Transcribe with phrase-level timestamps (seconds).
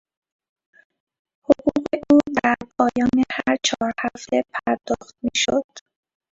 [1.45, 5.79] حقوق او در پایان هر چهار هفته پرداخت میشد.